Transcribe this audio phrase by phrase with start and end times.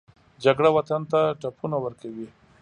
[0.43, 2.27] جګړه وطن ته ټپونه ورکوي